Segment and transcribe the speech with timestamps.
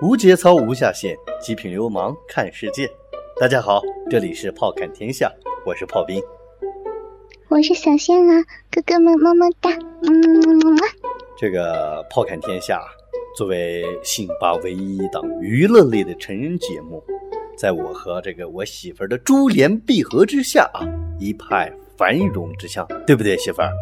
[0.00, 2.88] 无节操无下限，极品流氓看世界。
[3.40, 5.28] 大家好，这里是炮看天下，
[5.66, 6.22] 我是炮兵。
[7.48, 9.70] 我是小仙啊，哥哥们么么哒，
[10.02, 10.78] 嗯。
[11.36, 12.80] 这个炮看天下
[13.36, 17.02] 作为辛巴唯一一档娱乐类的成人节目，
[17.56, 20.86] 在我和这个我媳妇儿的珠联璧合之下啊，
[21.18, 23.72] 一派繁荣之象，对不对，媳妇儿？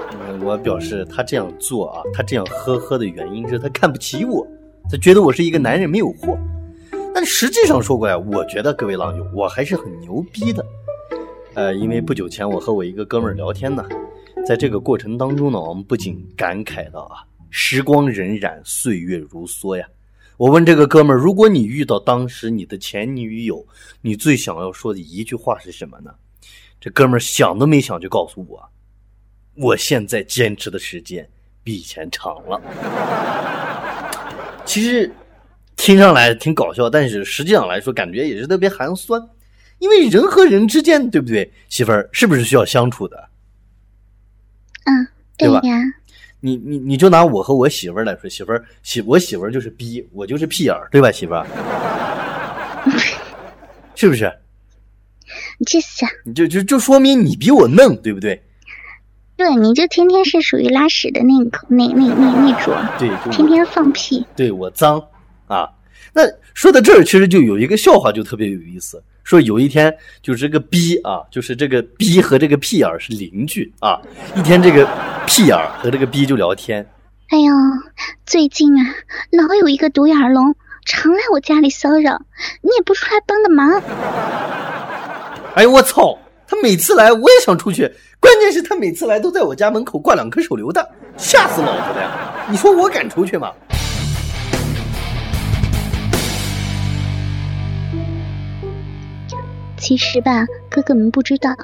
[0.42, 4.46] 我表示他这样做啊，他这样呵呵的原因是他看不起我，
[4.90, 6.38] 他觉得我是一个男人没有货。
[7.14, 10.64] 但实际上说过呀，我觉得各位狼友，我还是很牛逼的。
[11.54, 13.86] 呃，因为不久前我和我一个哥们儿聊天呢，
[14.46, 19.86] 在这个过程当中呢，我们不仅感慨到啊，时光荏苒，岁月如梭呀。
[20.36, 23.64] 我问这个哥们儿，如果你遇到当时你的前女友，
[24.00, 26.10] 你最想要说的一句话是什么呢？
[26.80, 28.60] 这哥们儿想都没想就告诉我，
[29.54, 31.28] 我现在坚持的时间
[31.62, 32.60] 比以前长了。
[34.64, 35.10] 其实
[35.76, 39.20] 听上来挺搞笑，但是实际上来说，感觉也是特别寒酸。
[39.78, 43.28] 因为人和人之间，对不对，媳妇儿是不是需要相处的？
[44.84, 45.60] 嗯，对吧？
[45.62, 45.74] 呀。
[46.40, 51.46] 你你你就拿我和我媳妇儿来说，媳妇儿媳我媳妇儿就是逼，我就是屁眼儿，对吧，媳妇儿？
[53.94, 54.30] 是不是？
[55.66, 56.04] 这是。
[56.24, 58.42] 你就就就说明你比我嫩，对不对？
[59.36, 64.24] 对，你就天天是属于拉屎的那口那那那那种，对，天天放屁。
[64.36, 65.02] 对我脏
[65.48, 65.68] 啊！
[66.12, 66.22] 那
[66.54, 69.02] 说到这儿，其实就有一个笑话，就特别有意思。
[69.24, 74.00] 说有一天，就是这个逼啊，就是这个逼和这个屁眼儿是邻居啊。
[74.36, 74.88] 一天，这个
[75.26, 76.86] 屁眼儿和这个逼就聊天。
[77.30, 77.52] 哎呦，
[78.24, 78.94] 最近啊，
[79.30, 80.54] 老有一个独眼龙
[80.84, 82.22] 常来我家里骚扰，
[82.62, 83.82] 你也不出来帮个忙。
[85.56, 86.18] 哎呦我操！
[86.46, 87.90] 他每次来，我也想出去，
[88.34, 90.84] 关键是他每次来都在我家门口挂两颗手榴弹，
[91.16, 92.48] 吓死老子了呀！
[92.50, 93.54] 你说我敢出去吗？
[99.76, 101.54] 其实吧，哥哥们不知道，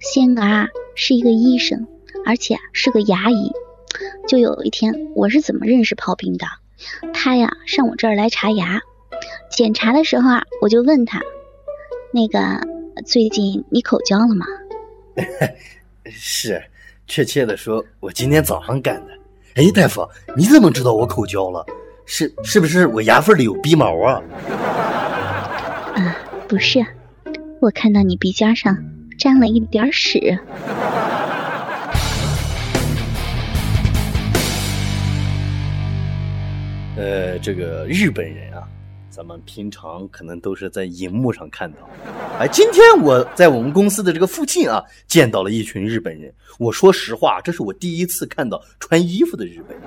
[0.00, 1.86] 仙儿啊是一个医生，
[2.26, 3.50] 而且是个牙医。
[4.28, 6.44] 就有一天，我是怎么认识炮兵的？
[7.14, 8.82] 他呀上我这儿来查牙，
[9.50, 11.22] 检查的时候啊，我就问他，
[12.12, 12.60] 那个
[13.06, 14.44] 最近你口交了吗？
[16.10, 16.62] 是，
[17.06, 19.12] 确切的说，我今天早上干的。
[19.54, 21.64] 哎，大夫，你怎么知道我口交了？
[22.06, 24.22] 是是不是我牙缝里有鼻毛啊？
[25.94, 26.16] 啊，
[26.48, 26.84] 不是。
[27.60, 28.74] 我看到你鼻尖上
[29.18, 30.38] 沾了一点屎。
[36.96, 38.57] 呃，这个日本人啊，
[39.18, 41.78] 咱们平常可能都是在荧幕上看到。
[42.38, 46.32] 哎，今天我在我们公司的这个附近啊，见到了一群日本人。
[46.56, 49.86] 我说实话，这是我第一次看到穿衣服的日本人。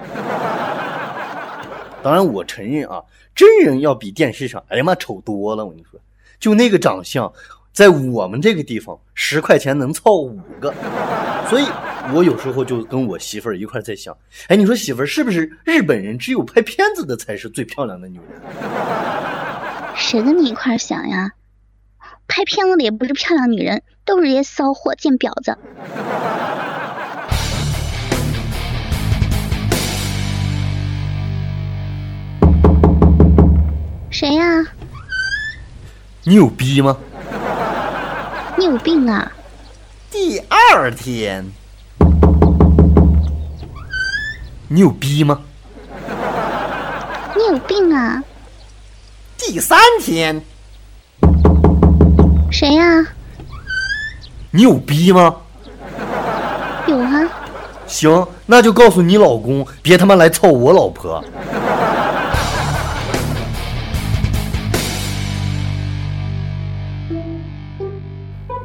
[2.03, 3.01] 当然，我承认啊，
[3.33, 5.63] 真人要比电视上，哎呀妈，丑多了。
[5.65, 5.97] 我跟你说，
[6.37, 7.31] 就那个长相。
[7.71, 10.73] 在我们这个地方，十块钱能凑五个，
[11.49, 11.63] 所以
[12.13, 14.13] 我有时候就跟我媳妇儿一块在想，
[14.49, 18.41] 哎，你说媳妇儿是不是日本人只有拍片子的才是最漂亮的女人？
[19.95, 21.31] 谁跟你一块想呀？
[22.27, 25.57] 拍片子的也不是漂亮女人，都是些骚货贱婊子。
[34.09, 34.65] 谁呀？
[36.23, 36.97] 你有逼吗？
[38.57, 39.31] 你有病啊！
[40.11, 41.49] 第二天，
[44.67, 45.41] 你有逼吗？
[47.35, 48.21] 你有病啊！
[49.43, 50.39] 第三天，
[52.51, 53.03] 谁呀？
[54.51, 55.35] 你有逼吗？
[56.87, 57.27] 有啊。
[57.87, 61.23] 行，那就告诉你老公，别他妈来操我老婆。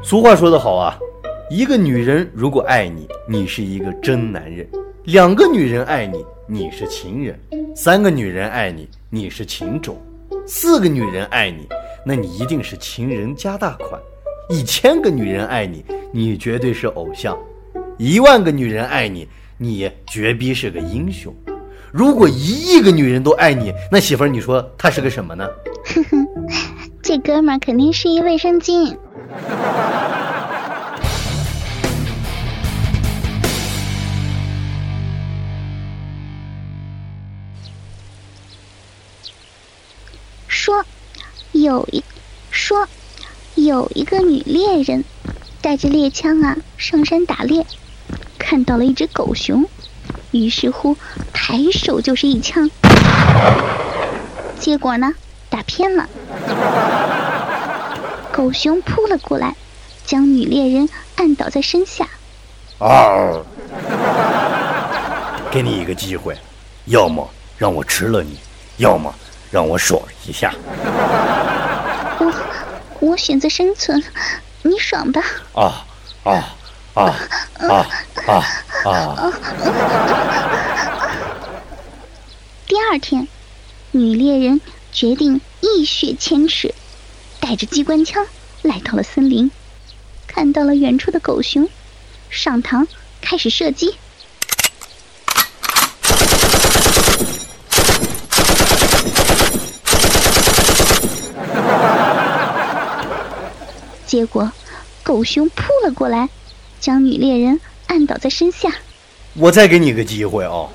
[0.02, 0.98] 俗话说得好啊，
[1.48, 4.66] 一个女人如果爱你，你是一个真男人；
[5.04, 7.34] 两个女人爱你，你是情人；
[7.74, 9.96] 三个女人爱你，你是情种；
[10.46, 11.66] 四个女人爱你，
[12.04, 14.00] 那你一定是情人加大款；
[14.48, 17.36] 一千个女人爱你，你绝对是偶像；
[17.98, 19.28] 一万个女人爱你，
[19.58, 21.34] 你绝逼是个英雄。
[21.90, 25.48] 如果一亿个女人都爱你，那媳妇儿，你说她是个什么呢？
[25.86, 26.28] 哼哼，
[27.02, 28.96] 这哥们儿肯定是一卫生巾。
[41.66, 42.04] 有一
[42.52, 42.86] 说，
[43.56, 45.04] 有一个女猎人
[45.60, 47.66] 带着猎枪啊上山打猎，
[48.38, 49.68] 看到了一只狗熊，
[50.30, 50.96] 于是乎
[51.32, 52.70] 抬手就是一枪，
[54.60, 55.12] 结果呢，
[55.50, 56.08] 打偏了，
[58.32, 59.56] 狗熊扑了过来，
[60.06, 62.08] 将女猎人按倒在身下。
[62.78, 63.42] 啊！
[65.50, 66.36] 给你一个机会，
[66.84, 67.28] 要么
[67.58, 68.38] 让我吃了你，
[68.76, 69.12] 要么
[69.50, 70.54] 让我爽一下。
[72.18, 72.32] 我
[73.00, 74.02] 我选择生存，
[74.62, 75.22] 你爽吧。
[75.54, 75.86] 啊
[76.24, 76.56] 啊
[76.94, 77.16] 啊
[77.58, 77.86] 啊
[78.26, 78.34] 啊
[78.84, 79.32] 啊！
[82.66, 83.28] 第二天，
[83.90, 84.60] 女猎人
[84.92, 86.74] 决定一雪前耻，
[87.40, 88.26] 带着机关枪
[88.62, 89.50] 来到了森林，
[90.26, 91.68] 看到了远处的狗熊，
[92.30, 92.86] 上膛
[93.20, 93.96] 开始射击。
[104.06, 104.52] 结果，
[105.02, 106.28] 狗熊扑了过来，
[106.80, 108.70] 将女猎人按倒在身下。
[109.34, 110.70] 我再给你个机会啊！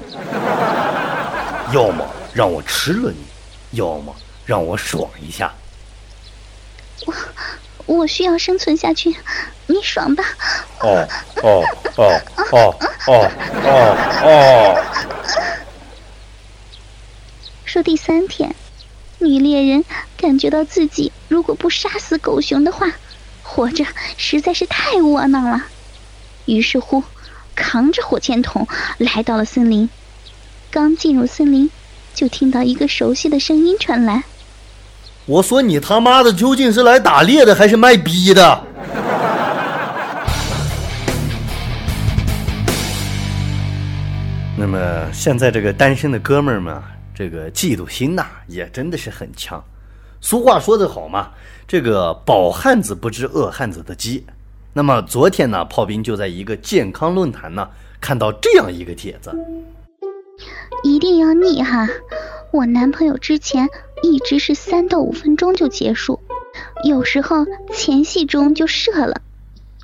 [1.73, 3.17] 要么让我吃了你，
[3.79, 4.13] 要么
[4.45, 5.51] 让我爽一下。
[7.05, 7.13] 我
[7.85, 9.15] 我需要生存下去，
[9.67, 10.23] 你爽吧。
[10.81, 11.07] 哦
[11.41, 11.63] 哦
[11.97, 12.75] 哦哦
[13.07, 13.31] 哦
[13.65, 14.83] 哦哦！
[17.65, 18.53] 说第三天，
[19.19, 19.85] 女猎人
[20.17, 22.91] 感觉到自己如果不杀死狗熊的话，
[23.53, 25.65] 活着实在是太窝囊了。
[26.45, 27.03] 于是乎，
[27.53, 28.65] 扛着火箭筒
[28.97, 29.89] 来到了森林。
[30.69, 31.69] 刚进入森林，
[32.13, 34.23] 就听到一个熟悉的声音传来
[35.27, 38.63] ：“我说你他妈的究竟是来打猎的还是卖逼的？”
[44.55, 46.81] 那么现在这个单身的哥们儿们，
[47.13, 49.61] 这个嫉妒心呐，也真的是很强。
[50.21, 51.31] 俗话说得好嘛，
[51.67, 54.23] 这个饱汉子不知饿汉子的饥。
[54.71, 57.67] 那么昨天呢，炮兵就在一个健康论坛呢，
[57.99, 59.35] 看到这样一个帖子。
[60.83, 61.87] 一定要腻哈！
[62.51, 63.67] 我男朋友之前
[64.03, 66.19] 一直是三到五分钟就结束，
[66.83, 69.21] 有时候前戏中就射了。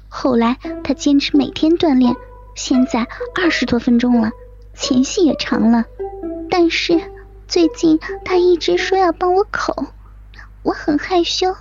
[0.07, 2.15] 后来他坚持每天锻炼，
[2.55, 4.31] 现在二十多分钟了，
[4.75, 5.83] 前戏也长了。
[6.49, 6.99] 但是
[7.47, 9.85] 最近他一直说要帮我口，
[10.67, 11.55] 我很害羞。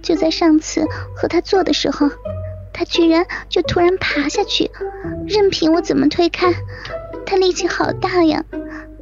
[0.00, 2.08] 就在上次和他做的时候，
[2.72, 4.70] 他居然就突然爬下去，
[5.28, 6.50] 任凭我怎么推开。
[7.26, 8.42] 他力气好大呀，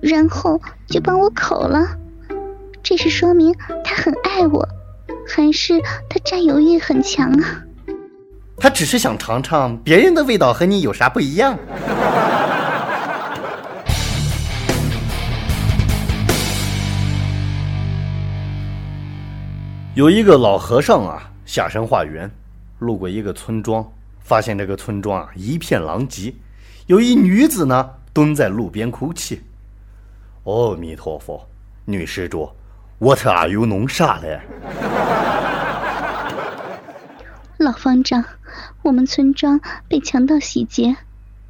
[0.03, 1.97] 然后就帮我口了，
[2.83, 3.55] 这是说明
[3.85, 4.69] 他很爱我，
[5.29, 7.63] 还是他占有欲很强啊？
[8.59, 11.57] 他只是想尝尝别人的味道和你有啥不一样。
[20.01, 22.31] 有一个老和尚啊，下山化缘，
[22.79, 23.87] 路过一个村庄，
[24.19, 26.35] 发现这个村庄啊一片狼藉，
[26.87, 27.91] 有一女子呢。
[28.15, 29.43] 蹲在路边哭泣。
[30.45, 31.47] 阿弥陀佛，
[31.85, 32.51] 女施主
[32.99, 34.41] ，What are you 弄啥嘞？
[37.59, 38.25] 老方丈，
[38.81, 40.97] 我们村庄被强盗洗劫，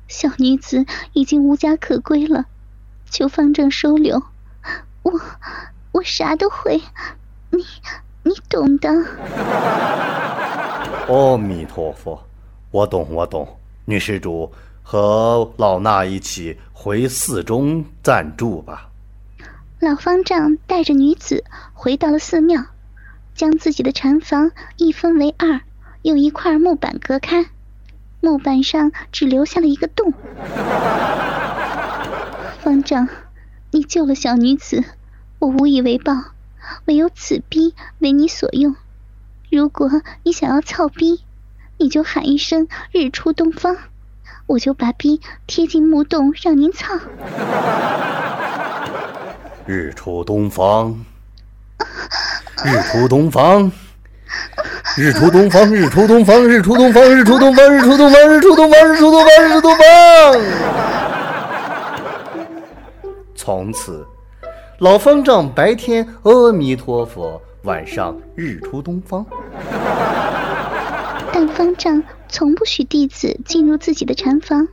[0.09, 2.47] 小女子已经无家可归了，
[3.09, 4.21] 求方丈收留。
[5.05, 5.13] 我
[5.93, 6.83] 我啥都会，
[7.51, 7.65] 你
[8.23, 8.89] 你懂的。
[11.09, 12.23] 阿弥陀佛，
[12.71, 13.49] 我懂我懂，
[13.85, 14.53] 女施主。
[14.83, 18.89] 和老衲一起回寺中暂住吧。
[19.79, 22.65] 老方丈带着女子回到了寺庙，
[23.37, 25.61] 将自己的禅房一分为二，
[26.03, 27.47] 用一块木板隔开，
[28.21, 30.13] 木板上只留下了一个洞。
[32.59, 33.07] 方丈，
[33.71, 34.83] 你救了小女子，
[35.39, 36.15] 我无以为报，
[36.91, 38.75] 唯有此逼为你所用。
[39.49, 39.89] 如果
[40.25, 41.23] 你想要操逼，
[41.79, 43.77] 你就喊一声“日出东方”。
[44.47, 46.99] 我就把逼贴进木洞，让您操。
[49.67, 51.05] 日出东方，
[52.65, 53.71] 日出东方，
[54.97, 59.85] 日出东方，日出东方，日出东方，日出东方，日出东方，日出东方，日出东方，日出东方。
[63.37, 64.05] 从此，
[64.81, 69.27] 老方丈白天阿弥陀佛，晚上日出东方。
[71.35, 74.67] 但方丈从不许弟子进入自己的禅房。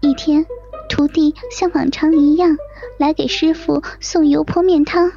[0.00, 0.44] 一天，
[0.90, 2.58] 徒弟像往常一样
[2.98, 5.10] 来给师傅送油泼面汤。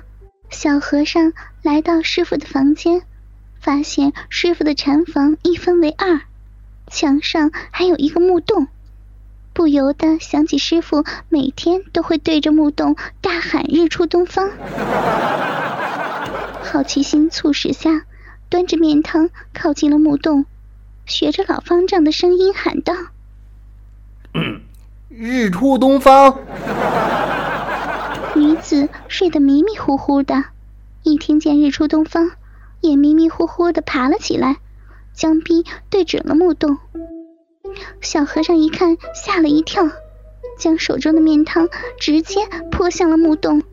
[0.49, 3.01] 小和尚来到师傅的房间，
[3.59, 6.21] 发现师傅的禅房一分为二，
[6.89, 8.67] 墙上还有一个木洞，
[9.57, 14.51] 不由得想起师傅每天都会对着木洞大喊“日出东方”。
[16.61, 18.03] 好奇心促使下。
[18.49, 20.45] 端着面汤靠近了木洞，
[21.07, 22.93] 学着老方丈的声音喊道
[24.35, 24.61] ：“嗯
[25.09, 26.37] 日出东方。”
[28.37, 30.43] 女子睡得迷迷糊糊的，
[31.01, 32.29] 一听见日出东方，
[32.81, 34.57] 也迷迷糊糊的爬了起来，
[35.15, 36.77] 将逼对准了木洞。
[38.01, 39.84] 小和尚一看，吓了一跳，
[40.57, 41.69] 将手中的面汤
[42.00, 42.41] 直接
[42.72, 43.62] 泼向了木洞。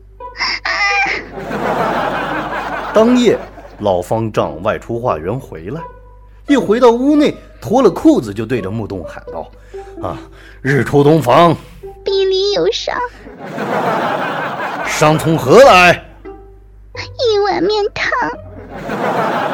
[2.93, 3.37] 当夜，
[3.79, 5.81] 老方丈外出化缘回来，
[6.47, 9.49] 一回到屋内，脱了裤子就对着木洞喊道
[10.01, 10.17] ：“啊，
[10.61, 11.55] 日出东方，
[12.03, 12.97] 臂里有伤，
[14.85, 16.05] 伤从何来？
[16.93, 18.11] 一碗面汤。”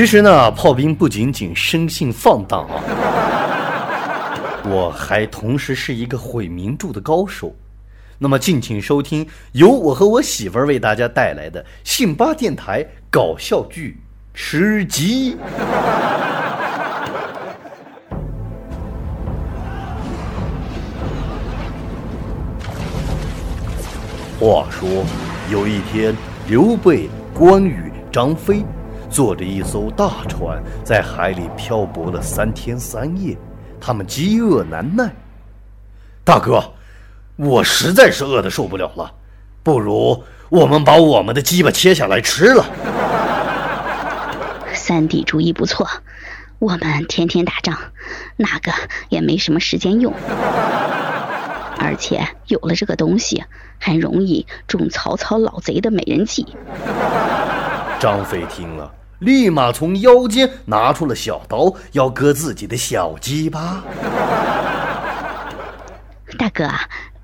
[0.00, 2.80] 其实呢，炮兵不仅仅生性放荡啊，
[4.64, 7.54] 我还同时是一个毁名著的高手。
[8.16, 14.00] 那么，敬请收听由我和我媳妇儿为大家带来的信巴电台搞笑剧
[14.34, 15.34] 《吃鸡》。
[24.40, 25.04] 话说，
[25.52, 26.16] 有一天，
[26.48, 28.64] 刘备、关羽、张飞。
[29.10, 33.36] 坐着一艘大船在海里漂泊了三天三夜，
[33.80, 35.10] 他们饥饿难耐。
[36.22, 36.62] 大哥，
[37.36, 39.12] 我实在是饿得受不了了，
[39.64, 42.64] 不如我们把我们的鸡巴切下来吃了。
[44.72, 45.88] 三弟主意不错，
[46.60, 47.76] 我们天天打仗，
[48.36, 48.72] 那个
[49.08, 50.14] 也没什么时间用，
[51.78, 53.42] 而且有了这个东西，
[53.78, 56.46] 还容易中曹操老贼的美人计。
[58.00, 58.90] 张飞听了。
[59.18, 63.84] 立马从腰间拿出了小刀，要割自己的小鸡巴。
[66.38, 66.66] 大哥，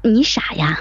[0.02, 0.78] 你傻呀？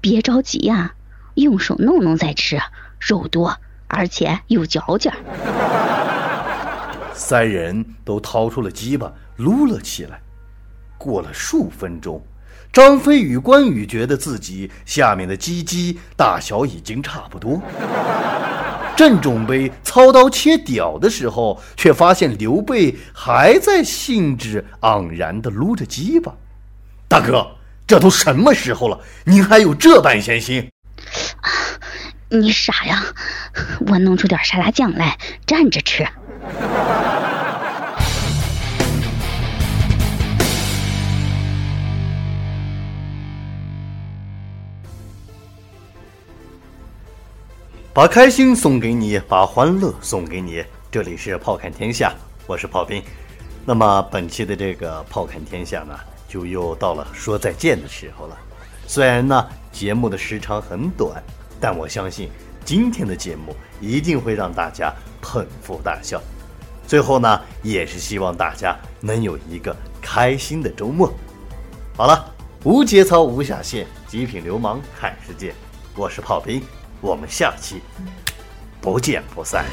[0.00, 0.92] 别着急呀，
[1.34, 2.60] 用手弄弄再吃，
[2.98, 5.16] 肉多而且有嚼劲儿。
[7.14, 10.20] 三人都掏出了鸡巴撸了起来。
[10.98, 12.20] 过了数分钟，
[12.72, 17.62] 张飞与关羽觉得自己下面的鸡鸡大小已经差不多。
[18.96, 26.32] 正准备操刀切屌的时候，却发现刘备还在兴致盎然地撸着鸡巴。
[27.06, 27.46] 大哥，
[27.86, 30.70] 这都什么时候了，您还有这般闲心？
[32.28, 33.04] 你傻呀！
[33.86, 36.04] 我弄出点沙拉酱来蘸着吃。
[47.96, 50.62] 把开心送给你，把欢乐送给你。
[50.90, 52.12] 这里是炮看天下，
[52.46, 53.02] 我是炮兵。
[53.64, 55.98] 那么本期的这个炮看天下呢，
[56.28, 58.36] 就又到了说再见的时候了。
[58.86, 61.22] 虽然呢节目的时长很短，
[61.58, 62.28] 但我相信
[62.66, 66.20] 今天的节目一定会让大家捧腹大笑。
[66.86, 71.10] 最后呢，也是希望大家能有一个开心的周末。
[71.96, 72.30] 好了，
[72.62, 75.54] 无节操无下限，极品流氓看世界，
[75.96, 76.62] 我是炮兵。
[77.06, 77.80] 我们下期
[78.80, 79.64] 不见不散。